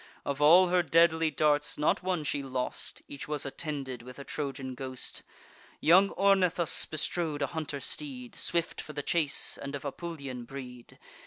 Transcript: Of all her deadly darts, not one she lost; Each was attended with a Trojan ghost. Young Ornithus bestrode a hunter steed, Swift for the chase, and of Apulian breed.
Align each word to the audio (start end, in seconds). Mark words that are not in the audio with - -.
Of 0.25 0.41
all 0.41 0.69
her 0.69 0.81
deadly 0.81 1.29
darts, 1.29 1.77
not 1.77 2.01
one 2.01 2.23
she 2.23 2.41
lost; 2.41 3.03
Each 3.07 3.27
was 3.27 3.45
attended 3.45 4.01
with 4.01 4.17
a 4.17 4.23
Trojan 4.23 4.73
ghost. 4.73 5.21
Young 5.79 6.09
Ornithus 6.17 6.87
bestrode 6.89 7.43
a 7.43 7.45
hunter 7.45 7.79
steed, 7.79 8.33
Swift 8.33 8.81
for 8.81 8.93
the 8.93 9.03
chase, 9.03 9.59
and 9.61 9.75
of 9.75 9.85
Apulian 9.85 10.45
breed. 10.45 10.97